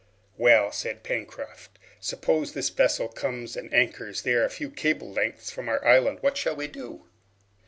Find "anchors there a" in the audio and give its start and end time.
3.71-4.49